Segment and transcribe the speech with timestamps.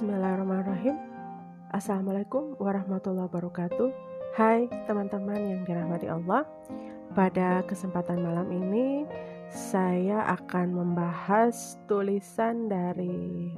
[0.00, 0.96] Bismillahirrahmanirrahim.
[1.76, 3.92] Assalamualaikum warahmatullahi wabarakatuh.
[4.32, 6.48] Hai teman-teman yang dirahmati Allah.
[7.12, 9.04] Pada kesempatan malam ini
[9.52, 13.52] saya akan membahas tulisan dari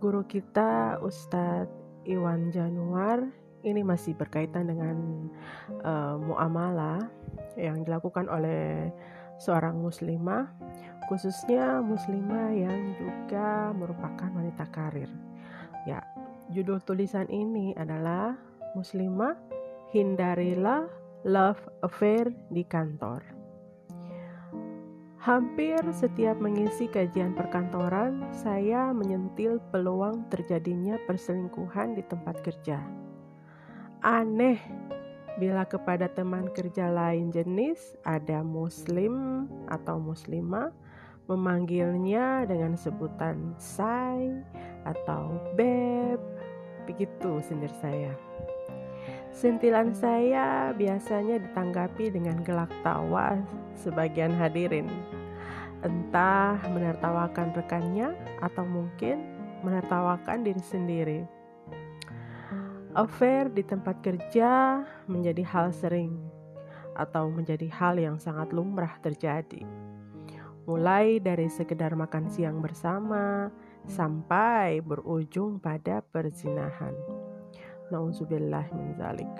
[0.00, 1.68] guru kita Ustadz
[2.08, 3.28] Iwan Januar.
[3.68, 5.28] Ini masih berkaitan dengan
[5.84, 7.04] uh, muamalah
[7.60, 8.88] yang dilakukan oleh
[9.36, 10.48] seorang muslimah
[11.04, 15.23] khususnya muslimah yang juga merupakan wanita karir.
[15.84, 16.00] Ya,
[16.48, 18.32] judul tulisan ini adalah
[18.72, 19.36] Muslimah
[19.92, 20.88] Hindarilah
[21.28, 23.20] Love Affair di Kantor.
[25.20, 32.76] Hampir setiap mengisi kajian perkantoran, saya menyentil peluang terjadinya perselingkuhan di tempat kerja.
[34.04, 34.60] Aneh
[35.40, 40.72] bila kepada teman kerja lain jenis ada muslim atau muslimah
[41.24, 44.28] memanggilnya dengan sebutan say
[44.84, 46.20] atau beb.
[46.84, 48.12] Begitu sindir saya.
[49.34, 53.40] Sentilan saya biasanya ditanggapi dengan gelak tawa
[53.74, 54.86] sebagian hadirin.
[55.82, 59.20] Entah menertawakan rekannya atau mungkin
[59.66, 61.20] menertawakan diri sendiri.
[62.94, 66.14] Affair di tempat kerja menjadi hal sering
[66.94, 69.66] atau menjadi hal yang sangat lumrah terjadi
[70.64, 73.52] mulai dari sekedar makan siang bersama
[73.88, 76.94] sampai berujung pada perzinahan.
[77.92, 79.30] Nauzubillah min zalik.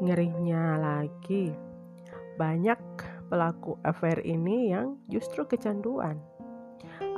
[0.00, 1.52] Ngerinya lagi,
[2.40, 2.80] banyak
[3.28, 6.16] pelaku affair ini yang justru kecanduan.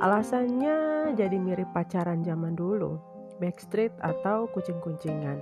[0.01, 2.99] Alasannya jadi mirip pacaran zaman dulu,
[3.39, 5.39] backstreet atau kucing-kuncingan.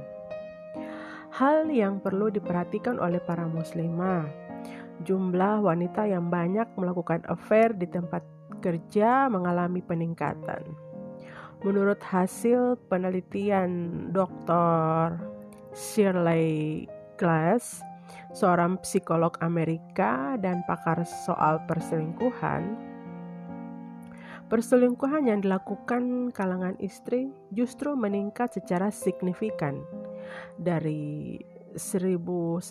[1.32, 4.28] Hal yang perlu diperhatikan oleh para muslimah
[5.02, 8.22] jumlah wanita yang banyak melakukan affair di tempat
[8.62, 10.62] kerja mengalami peningkatan.
[11.62, 15.18] Menurut hasil penelitian Dr.
[15.74, 16.90] Shirley
[17.22, 17.86] Glass,
[18.34, 22.74] seorang psikolog Amerika dan pakar soal perselingkuhan,
[24.50, 29.86] perselingkuhan yang dilakukan kalangan istri justru meningkat secara signifikan
[30.58, 31.38] dari
[31.78, 32.66] 1982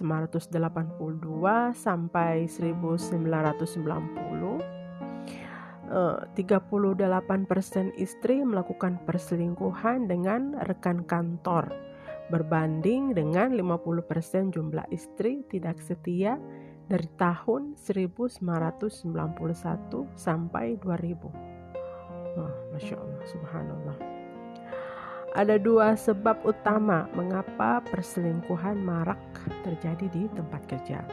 [1.72, 4.79] sampai 1990
[5.90, 11.66] 38% istri melakukan perselingkuhan dengan rekan kantor
[12.30, 16.38] berbanding dengan 50% jumlah istri tidak setia
[16.86, 18.38] dari tahun 1991
[20.14, 21.26] sampai 2000.
[22.38, 23.98] Oh, Masya Allah, Subhanallah.
[25.30, 29.22] Ada dua sebab utama mengapa perselingkuhan marak
[29.62, 31.06] terjadi di tempat kerja.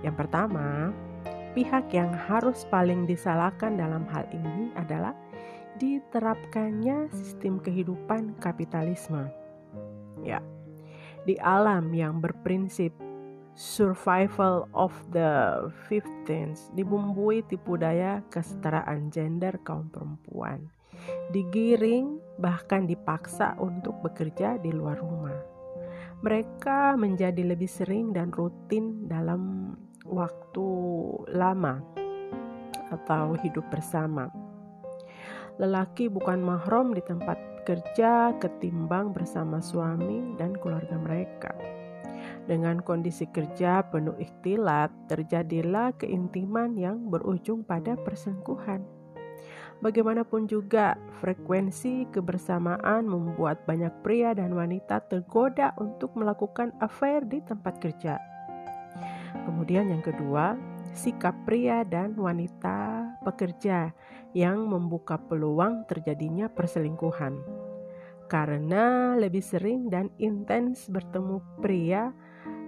[0.00, 0.96] Yang pertama,
[1.52, 5.12] pihak yang harus paling disalahkan dalam hal ini adalah
[5.80, 9.28] diterapkannya sistem kehidupan kapitalisme.
[10.20, 10.40] Ya,
[11.24, 12.92] di alam yang berprinsip
[13.52, 20.72] survival of the fifteenth dibumbui tipu daya kesetaraan gender kaum perempuan
[21.32, 25.38] digiring, bahkan dipaksa untuk bekerja di luar rumah.
[26.22, 29.74] Mereka menjadi lebih sering dan rutin dalam
[30.06, 30.68] waktu
[31.32, 31.80] lama
[32.92, 34.28] atau hidup bersama.
[35.60, 41.52] Lelaki bukan mahram di tempat kerja ketimbang bersama suami dan keluarga mereka.
[42.42, 48.82] Dengan kondisi kerja penuh ikhtilat, terjadilah keintiman yang berujung pada perselingkuhan.
[49.82, 57.82] Bagaimanapun juga, frekuensi kebersamaan membuat banyak pria dan wanita tergoda untuk melakukan affair di tempat
[57.82, 58.31] kerja.
[59.48, 60.54] Kemudian, yang kedua,
[60.92, 63.92] sikap pria dan wanita pekerja
[64.36, 67.36] yang membuka peluang terjadinya perselingkuhan.
[68.28, 72.12] Karena lebih sering dan intens bertemu pria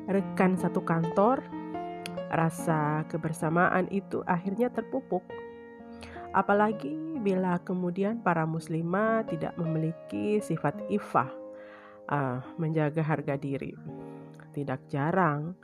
[0.09, 1.41] rekan satu kantor,
[2.29, 5.25] rasa kebersamaan itu akhirnya terpupuk
[6.35, 6.91] Apalagi
[7.23, 11.31] bila kemudian para muslimah tidak memiliki sifat ifah,
[12.11, 13.71] uh, menjaga harga diri.
[14.51, 15.55] Tidak jarang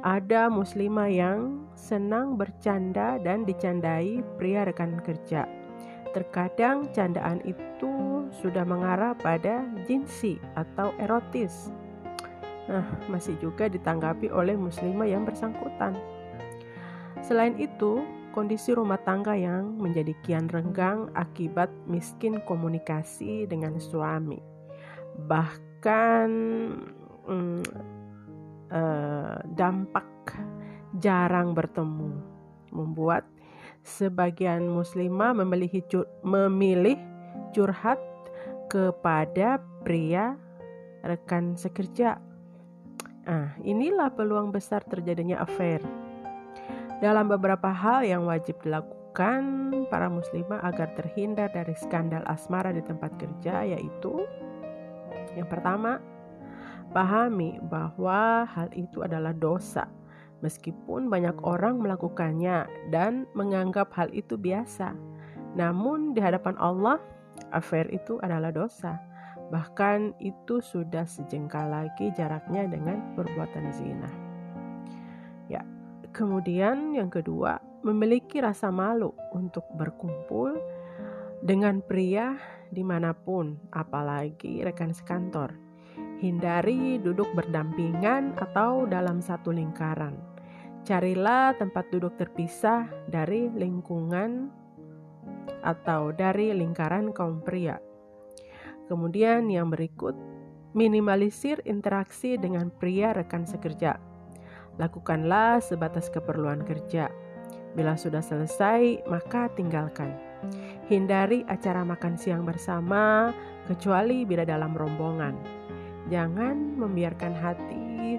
[0.00, 5.44] ada muslimah yang senang bercanda dan dicandai pria rekan kerja.
[6.10, 11.70] Terkadang candaan itu sudah mengarah pada jinsi atau erotis.
[12.70, 15.98] Nah, masih juga ditanggapi oleh muslimah yang bersangkutan.
[17.20, 24.38] Selain itu, kondisi rumah tangga yang menjadi kian renggang akibat miskin komunikasi dengan suami.
[25.26, 26.30] Bahkan
[27.26, 27.62] hmm,
[28.70, 30.06] eh, dampak
[30.98, 32.10] jarang bertemu
[32.70, 33.26] membuat
[33.82, 35.82] sebagian muslimah memilih,
[36.22, 36.98] memilih
[37.54, 37.98] curhat
[38.70, 40.38] kepada pria
[41.02, 42.22] rekan sekerja.
[43.26, 45.82] Ah, inilah peluang besar terjadinya affair.
[47.00, 53.16] Dalam beberapa hal yang wajib dilakukan para muslimah agar terhindar dari skandal asmara di tempat
[53.16, 54.28] kerja yaitu
[55.38, 56.02] yang pertama,
[56.90, 59.86] pahami bahwa hal itu adalah dosa
[60.40, 64.96] meskipun banyak orang melakukannya dan menganggap hal itu biasa.
[65.56, 66.98] Namun di hadapan Allah,
[67.52, 68.98] affair itu adalah dosa.
[69.50, 74.10] Bahkan itu sudah sejengkal lagi jaraknya dengan perbuatan zina.
[75.50, 75.62] Ya,
[76.14, 80.54] kemudian yang kedua, memiliki rasa malu untuk berkumpul
[81.42, 82.38] dengan pria
[82.70, 85.69] di mana pun, apalagi rekan sekantor.
[86.20, 90.14] Hindari duduk berdampingan atau dalam satu lingkaran.
[90.84, 94.52] Carilah tempat duduk terpisah dari lingkungan
[95.64, 97.80] atau dari lingkaran kaum pria
[98.90, 100.18] Kemudian yang berikut,
[100.74, 104.02] minimalisir interaksi dengan pria rekan sekerja.
[104.82, 107.06] Lakukanlah sebatas keperluan kerja.
[107.78, 110.10] Bila sudah selesai, maka tinggalkan.
[110.90, 113.30] Hindari acara makan siang bersama,
[113.70, 115.38] kecuali bila dalam rombongan.
[116.10, 118.18] Jangan membiarkan hati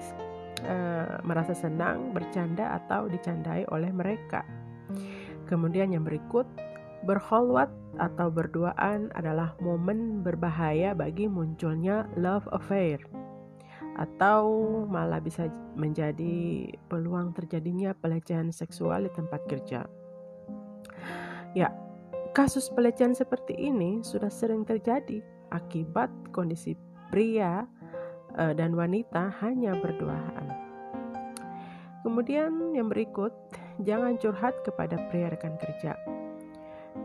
[0.64, 4.48] uh, merasa senang, bercanda, atau dicandai oleh mereka.
[5.46, 6.48] Kemudian, yang berikut,
[7.04, 7.68] berholwat
[8.00, 13.02] atau berduaan adalah momen berbahaya bagi munculnya love affair
[14.00, 14.48] atau
[14.88, 19.84] malah bisa menjadi peluang terjadinya pelecehan seksual di tempat kerja.
[21.52, 21.76] Ya,
[22.32, 25.20] kasus pelecehan seperti ini sudah sering terjadi
[25.52, 26.80] akibat kondisi
[27.12, 27.68] pria
[28.38, 30.48] uh, dan wanita hanya berduaan.
[32.02, 33.32] Kemudian yang berikut,
[33.86, 35.94] jangan curhat kepada pria rekan kerja.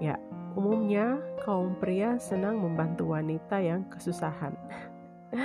[0.01, 0.17] Ya,
[0.57, 4.57] Umumnya, kaum pria senang membantu wanita yang kesusahan.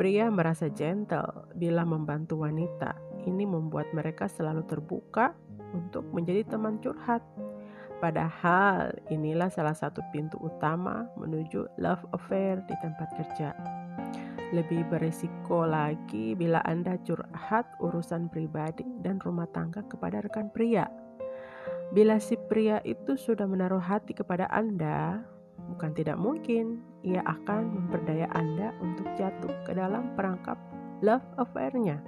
[0.00, 2.96] pria merasa gentle bila membantu wanita.
[3.28, 5.36] Ini membuat mereka selalu terbuka
[5.76, 7.20] untuk menjadi teman curhat.
[8.00, 13.52] Padahal inilah salah satu pintu utama menuju love affair di tempat kerja.
[14.48, 20.88] Lebih berisiko lagi bila Anda curhat urusan pribadi dan rumah tangga kepada rekan pria.
[21.92, 25.20] Bila si pria itu sudah menaruh hati kepada Anda,
[25.72, 30.56] bukan tidak mungkin ia akan memperdaya Anda untuk jatuh ke dalam perangkap
[31.04, 32.00] love affair-nya.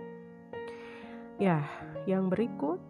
[1.40, 1.64] Ya,
[2.04, 2.80] yang berikut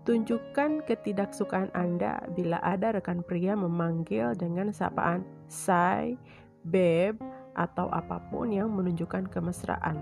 [0.00, 6.16] Tunjukkan ketidaksukaan Anda bila ada rekan pria memanggil dengan sapaan say,
[6.64, 7.20] babe,
[7.54, 9.96] atau apa pun yang menunjukkan kemesraan.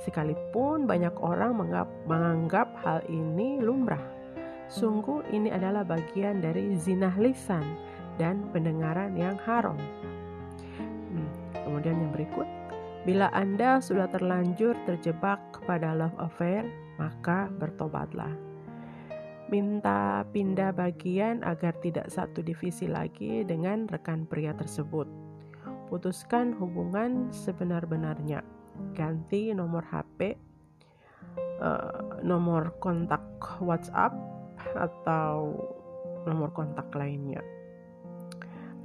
[0.00, 1.56] Sekalipun banyak orang
[2.08, 4.00] menganggap hal ini lumrah.
[4.70, 7.64] Sungguh ini adalah bagian dari zinah lisan
[8.16, 9.76] dan pendengaran yang haram.
[11.10, 12.48] Hmm, kemudian yang berikut,
[13.04, 16.64] bila Anda sudah terlanjur terjebak pada love affair,
[17.00, 18.30] maka bertobatlah.
[19.50, 25.19] Minta pindah bagian agar tidak satu divisi lagi dengan rekan pria tersebut.
[25.90, 28.46] Putuskan hubungan sebenar-benarnya.
[28.94, 33.20] Ganti nomor HP, uh, eh, nomor kontak
[33.58, 34.14] WhatsApp,
[34.78, 35.58] atau
[36.24, 37.42] nomor kontak lainnya.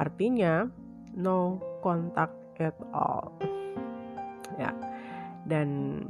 [0.01, 0.67] Artinya
[1.15, 3.31] no contact at all.
[4.57, 4.73] Ya.
[5.45, 6.01] Dan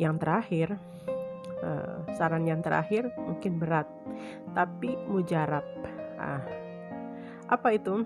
[0.00, 0.78] yang terakhir
[1.62, 3.86] uh, saran yang terakhir mungkin berat
[4.54, 5.66] tapi mujarab.
[6.18, 6.42] Ah.
[7.48, 8.04] Apa itu?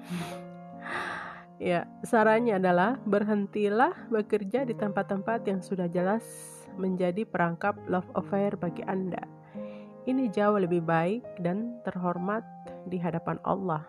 [1.63, 6.27] Ya, sarannya adalah berhentilah bekerja di tempat-tempat yang sudah jelas
[6.75, 9.23] menjadi perangkap love affair bagi Anda
[10.03, 12.43] ini jauh lebih baik dan terhormat
[12.91, 13.87] di hadapan Allah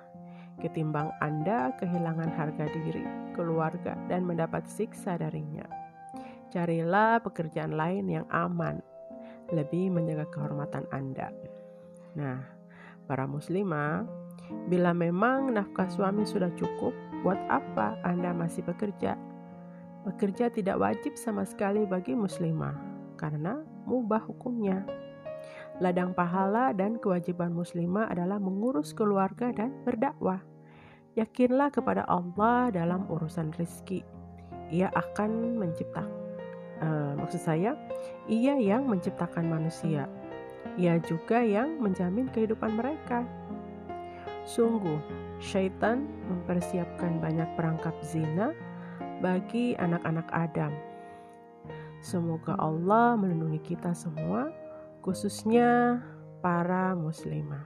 [0.62, 3.02] ketimbang Anda kehilangan harga diri,
[3.34, 5.66] keluarga, dan mendapat siksa darinya.
[6.54, 8.78] Carilah pekerjaan lain yang aman,
[9.50, 11.34] lebih menjaga kehormatan Anda.
[12.14, 12.46] Nah,
[13.10, 14.06] para muslimah,
[14.70, 19.16] bila memang nafkah suami sudah cukup, buat apa Anda masih bekerja?
[20.04, 22.76] Bekerja tidak wajib sama sekali bagi muslimah,
[23.16, 24.84] karena mubah hukumnya.
[25.80, 30.44] Ladang pahala dan kewajiban muslimah adalah mengurus keluarga dan berdakwah.
[31.16, 34.04] Yakinlah kepada Allah dalam urusan rizki.
[34.70, 36.10] Ia akan menciptakan,
[36.82, 37.78] uh, maksud saya,
[38.28, 40.10] ia yang menciptakan manusia.
[40.76, 43.24] Ia juga yang menjamin kehidupan mereka.
[44.44, 45.00] Sungguh,
[45.40, 48.52] syaitan mempersiapkan banyak perangkap zina
[49.24, 50.76] bagi anak-anak Adam.
[52.04, 54.52] Semoga Allah melindungi kita semua
[55.00, 56.04] khususnya
[56.44, 57.64] para muslimah.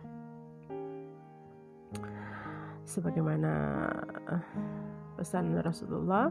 [2.86, 3.54] Sebagaimana
[5.18, 6.30] pesan Rasulullah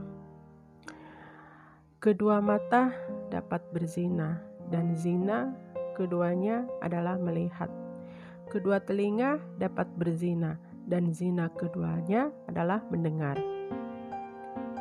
[1.99, 2.95] kedua mata
[3.35, 4.39] dapat berzina
[4.71, 5.51] dan zina
[5.99, 7.67] keduanya adalah melihat
[8.57, 10.57] kedua telinga dapat berzina
[10.89, 13.37] dan zina keduanya adalah mendengar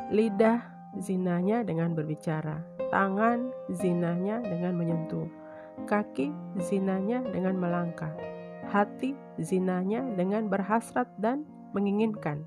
[0.08, 0.64] lidah
[0.96, 5.28] zinanya dengan berbicara tangan zinanya dengan menyentuh
[5.84, 8.16] kaki zinanya dengan melangkah
[8.72, 11.44] hati zinanya dengan berhasrat dan
[11.76, 12.42] menginginkan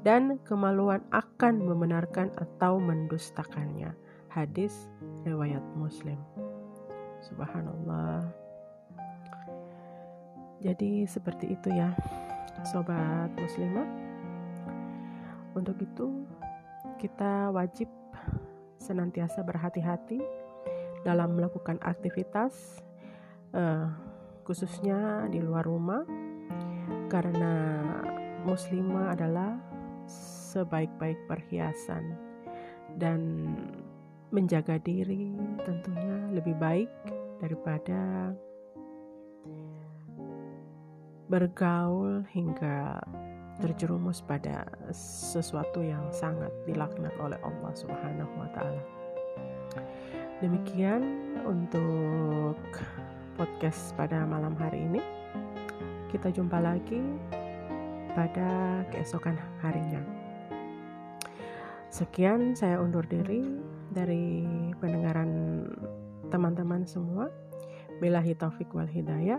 [0.00, 3.92] dan kemaluan akan membenarkan atau mendustakannya.
[4.32, 4.88] Hadis
[5.28, 6.16] riwayat Muslim.
[7.20, 8.39] Subhanallah.
[10.60, 11.96] Jadi seperti itu ya,
[12.68, 13.88] sobat muslimah.
[15.56, 16.28] Untuk itu
[17.00, 17.88] kita wajib
[18.80, 20.20] senantiasa berhati-hati
[21.04, 22.84] dalam melakukan aktivitas
[23.56, 23.88] uh,
[24.44, 26.04] khususnya di luar rumah
[27.08, 27.82] karena
[28.44, 29.56] muslimah adalah
[30.50, 32.18] sebaik-baik perhiasan
[32.98, 33.52] dan
[34.34, 36.90] menjaga diri tentunya lebih baik
[37.38, 38.34] daripada
[41.30, 42.98] bergaul hingga
[43.62, 48.82] terjerumus pada sesuatu yang sangat dilaknat oleh Allah Subhanahu wa taala.
[50.42, 52.58] Demikian untuk
[53.38, 54.98] podcast pada malam hari ini.
[56.10, 56.98] Kita jumpa lagi
[58.18, 60.02] pada keesokan harinya.
[61.94, 63.46] Sekian saya undur diri
[63.94, 64.42] dari
[64.82, 65.62] pendengaran
[66.34, 67.30] teman-teman semua.
[68.02, 69.38] Bilahi taufik wal hidayah.